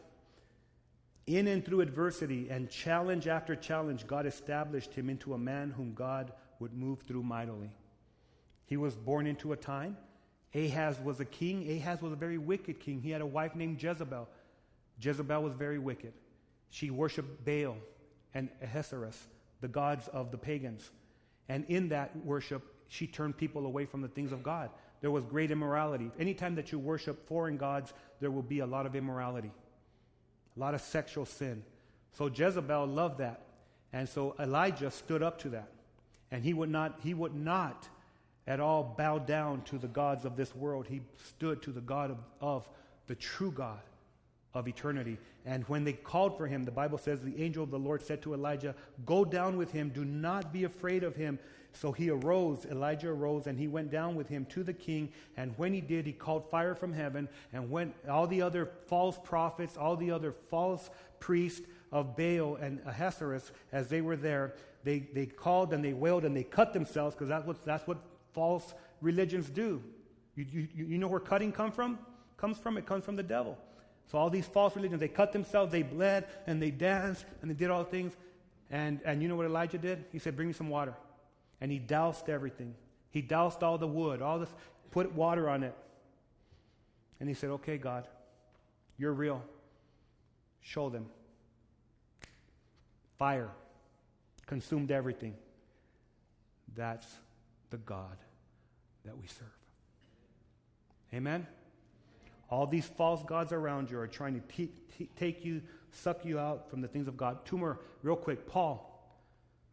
[1.27, 5.93] In and through adversity and challenge after challenge, God established him into a man whom
[5.93, 7.71] God would move through mightily.
[8.65, 9.99] He was born into a time.
[10.55, 11.71] Ahaz was a king.
[11.71, 13.03] Ahaz was a very wicked king.
[13.03, 14.27] He had a wife named Jezebel.
[14.99, 16.15] Jezebel was very wicked.
[16.71, 17.77] She worshiped Baal
[18.33, 19.19] and Ahasuerus,
[19.61, 20.91] the gods of the pagans.
[21.47, 24.71] And in that worship, she turned people away from the things of God.
[25.01, 26.11] There was great immorality.
[26.19, 29.51] Anytime that you worship foreign gods, there will be a lot of immorality,
[30.57, 31.63] a lot of sexual sin.
[32.13, 33.43] So Jezebel loved that.
[33.93, 35.69] And so Elijah stood up to that.
[36.31, 37.89] And he would not, he would not
[38.47, 40.87] at all bow down to the gods of this world.
[40.87, 42.69] He stood to the God of, of
[43.07, 43.81] the true God
[44.57, 45.19] of eternity.
[45.45, 48.23] And when they called for him, the Bible says the angel of the Lord said
[48.23, 51.39] to Elijah, Go down with him, do not be afraid of him.
[51.73, 55.13] So he arose, Elijah arose, and he went down with him to the king.
[55.37, 57.29] And when he did, he called fire from heaven.
[57.53, 60.89] And when all the other false prophets, all the other false
[61.21, 64.55] priests of Baal and Ahasuerus, as they were there,
[64.85, 67.99] they, they called and they wailed and they cut themselves because that's what, that's what
[68.33, 69.83] false religions do.
[70.35, 71.99] You, you, you know where cutting come from?
[72.39, 72.79] Comes from?
[72.79, 73.59] It comes from the devil.
[74.11, 77.55] So all these false religions, they cut themselves, they bled, and they danced, and they
[77.55, 78.13] did all things.
[78.71, 80.05] And, and you know what Elijah did?
[80.13, 80.95] He said, bring me some water.
[81.61, 82.75] And he doused everything.
[83.11, 84.53] He doused all the wood, all this,
[84.91, 85.75] put water on it.
[87.19, 88.07] And he said, okay, God,
[88.99, 89.43] you're real.
[90.61, 91.07] Show them.
[93.19, 93.51] Fire
[94.47, 95.35] consumed everything.
[96.75, 97.07] That's
[97.71, 98.17] the God
[99.05, 99.49] that we serve.
[101.15, 101.47] Amen?
[102.49, 104.69] All these false gods around you are trying to
[105.17, 107.45] take you, suck you out from the things of God.
[107.45, 108.47] Two more, real quick.
[108.47, 108.93] Paul.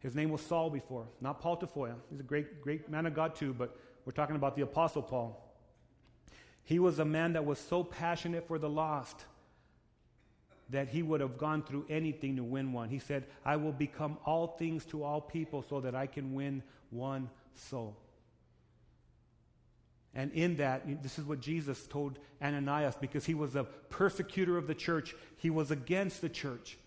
[0.00, 1.94] His name was Saul before, not Paul Tafoya.
[2.10, 5.40] He's a great, great man of God too, but we're talking about the Apostle Paul.
[6.62, 9.24] He was a man that was so passionate for the lost
[10.68, 12.90] that he would have gone through anything to win one.
[12.90, 16.62] He said, I will become all things to all people so that I can win
[16.90, 17.96] one soul.
[20.14, 24.66] And in that, this is what Jesus told Ananias because he was a persecutor of
[24.66, 25.14] the church.
[25.36, 26.78] He was against the church.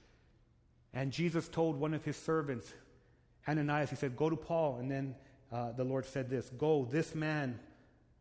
[0.93, 2.73] And Jesus told one of his servants,
[3.47, 4.77] Ananias, he said, Go to Paul.
[4.79, 5.15] And then
[5.51, 7.59] uh, the Lord said this Go, this man,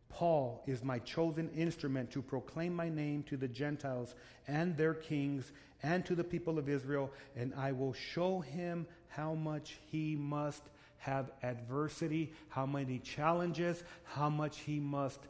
[0.08, 4.14] Paul, is my chosen instrument to proclaim my name to the Gentiles
[4.46, 5.52] and their kings
[5.82, 10.62] and to the people of Israel, and I will show him how much he must
[11.06, 15.20] have adversity, how many challenges, how much he must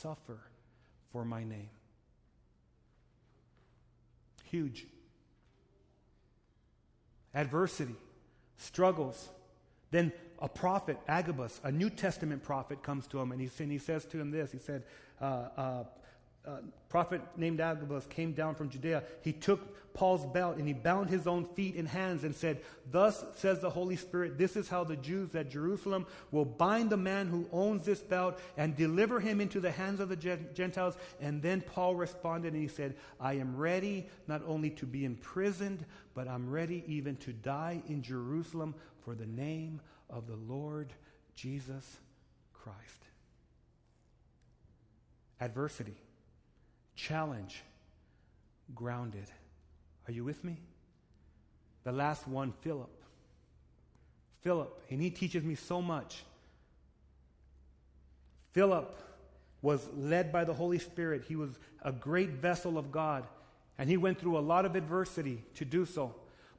[0.00, 0.38] suffer
[1.12, 1.68] for my name.
[4.44, 4.86] Huge.
[7.34, 7.94] adversity,
[8.56, 9.28] struggles.
[9.90, 13.78] Then a prophet, Agabus, a New Testament prophet, comes to him and he, and he
[13.78, 14.50] says to him this.
[14.50, 14.82] He said,
[15.20, 15.24] uh,
[15.56, 15.84] uh,
[16.46, 16.58] uh,
[16.88, 19.02] prophet named Agabus came down from Judea.
[19.22, 23.24] He took Paul's belt and he bound his own feet and hands and said, Thus
[23.36, 27.26] says the Holy Spirit, this is how the Jews at Jerusalem will bind the man
[27.26, 30.96] who owns this belt and deliver him into the hands of the Gentiles.
[31.20, 35.84] And then Paul responded and he said, I am ready not only to be imprisoned,
[36.14, 38.74] but I'm ready even to die in Jerusalem
[39.04, 40.92] for the name of the Lord
[41.34, 41.98] Jesus
[42.52, 43.04] Christ.
[45.40, 45.96] Adversity
[46.98, 47.62] challenge,
[48.74, 49.30] grounded.
[50.06, 50.58] Are you with me?
[51.84, 52.90] The last one, Philip.
[54.42, 56.24] Philip, and he teaches me so much.
[58.52, 59.00] Philip
[59.62, 61.24] was led by the Holy Spirit.
[61.28, 63.24] He was a great vessel of God,
[63.78, 66.14] and he went through a lot of adversity to do so.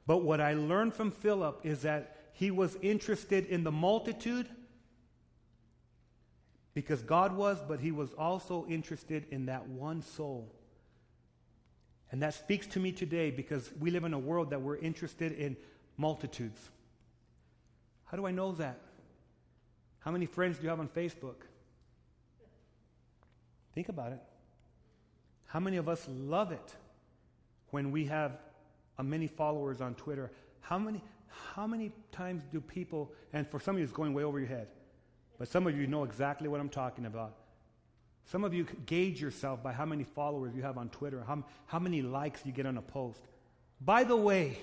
[0.06, 4.48] But what I learned from Philip is that he was interested in the multitude
[6.74, 10.52] because God was, but he was also interested in that one soul.
[12.12, 15.32] And that speaks to me today because we live in a world that we're interested
[15.32, 15.56] in
[15.96, 16.70] multitudes.
[18.06, 18.80] How do I know that?
[20.00, 21.36] How many friends do you have on Facebook?
[23.74, 24.20] Think about it.
[25.46, 26.76] How many of us love it
[27.70, 28.38] when we have
[28.98, 30.30] a many followers on Twitter?
[30.60, 31.02] How many,
[31.54, 34.48] how many times do people, and for some of you it's going way over your
[34.48, 34.68] head,
[35.40, 37.34] but some of you know exactly what I'm talking about.
[38.26, 41.78] Some of you gauge yourself by how many followers you have on Twitter, how, how
[41.78, 43.22] many likes you get on a post.
[43.80, 44.58] By the way,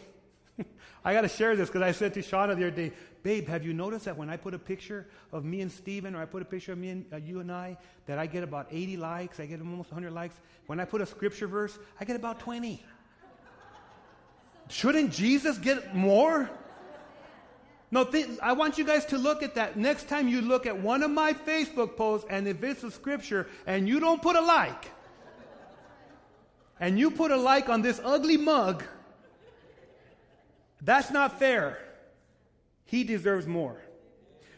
[1.03, 2.91] I got to share this because I said to Shauna the other day,
[3.23, 6.21] Babe, have you noticed that when I put a picture of me and Steven or
[6.21, 7.75] I put a picture of me and uh, you and I,
[8.05, 10.35] that I get about 80 likes, I get almost 100 likes?
[10.67, 12.83] When I put a scripture verse, I get about 20.
[14.69, 16.51] Shouldn't Jesus get more?
[17.89, 19.77] No, th- I want you guys to look at that.
[19.77, 23.47] Next time you look at one of my Facebook posts, and if it's a scripture
[23.65, 24.91] and you don't put a like,
[26.79, 28.83] and you put a like on this ugly mug,
[30.81, 31.79] that's not fair.
[32.85, 33.81] He deserves more.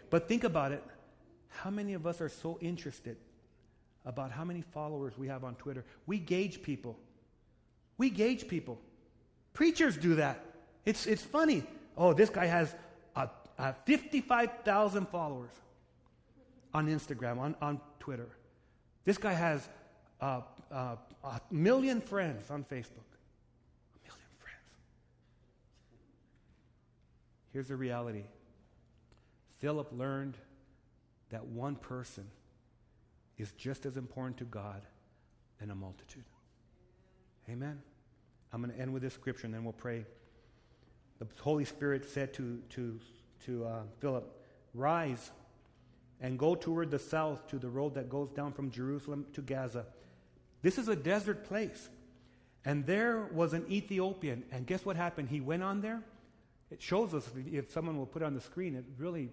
[0.09, 0.83] But think about it.
[1.49, 3.17] How many of us are so interested
[4.05, 5.85] about how many followers we have on Twitter?
[6.07, 6.97] We gauge people.
[7.97, 8.79] We gauge people.
[9.53, 10.43] Preachers do that.
[10.85, 11.63] It's, it's funny.
[11.97, 12.73] Oh, this guy has
[13.59, 15.51] uh, 55,000 followers
[16.73, 18.29] on Instagram, on, on Twitter.
[19.03, 19.67] This guy has
[20.21, 20.41] uh,
[20.71, 23.09] uh, a million friends on Facebook.
[23.93, 24.63] A million friends.
[27.51, 28.23] Here's the reality
[29.59, 30.37] Philip learned
[31.31, 32.25] that one person
[33.37, 34.81] is just as important to God
[35.59, 36.23] than a multitude.
[37.49, 37.81] Amen.
[38.53, 40.05] I'm going to end with this scripture and then we'll pray.
[41.19, 42.99] The Holy Spirit said to, to
[43.45, 44.35] to uh, Philip,
[44.73, 45.31] Rise
[46.21, 49.85] and go toward the south to the road that goes down from Jerusalem to Gaza.
[50.61, 51.89] This is a desert place.
[52.65, 54.43] And there was an Ethiopian.
[54.51, 55.29] And guess what happened?
[55.29, 56.01] He went on there.
[56.69, 59.29] It shows us, if someone will put it on the screen, it really,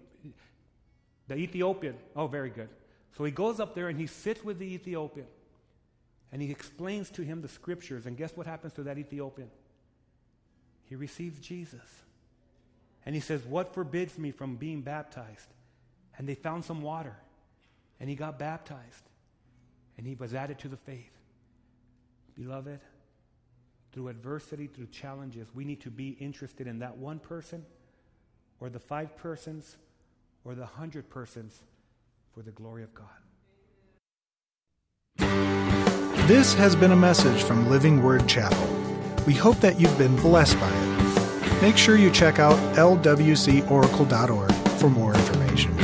[1.27, 1.95] the Ethiopian.
[2.15, 2.69] Oh, very good.
[3.17, 5.27] So he goes up there and he sits with the Ethiopian.
[6.31, 8.05] And he explains to him the scriptures.
[8.05, 9.49] And guess what happens to that Ethiopian?
[10.85, 11.81] He receives Jesus.
[13.07, 15.47] And he says, What forbids me from being baptized?
[16.17, 17.15] And they found some water.
[18.01, 19.09] And he got baptized.
[19.97, 21.13] And he was added to the faith.
[22.35, 22.81] Beloved,
[23.93, 27.65] through adversity, through challenges, we need to be interested in that one person,
[28.59, 29.77] or the five persons,
[30.43, 31.63] or the hundred persons
[32.33, 33.07] for the glory of God.
[36.27, 38.67] This has been a message from Living Word Chapel.
[39.25, 41.26] We hope that you've been blessed by it.
[41.61, 45.76] Make sure you check out lwcoracle.org for more information.